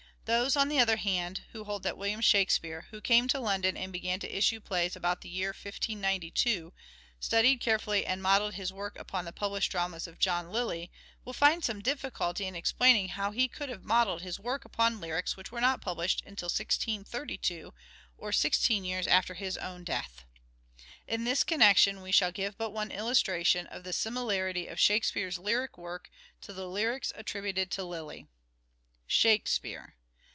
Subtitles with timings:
[0.25, 3.91] Those, on the other hand, who hold that William Shakspere, who came to London and
[3.91, 6.71] began to issue plays about the year 1592,
[7.19, 10.89] studied carefully and modelled his work upon the published dramas of John Lyly,
[11.25, 15.35] will find some difficulty in explaining how he could have modelled his work upon lyrics
[15.35, 17.73] which were not published until 1632,
[18.17, 20.23] or sixteen years after his own death.
[21.09, 25.77] In this connection we shall give but one illustration of the similarity of" Shakespeare's" lyric
[25.77, 26.09] work
[26.41, 28.27] to the lyrics attributed to Lyly.
[29.07, 29.95] Shakespeare.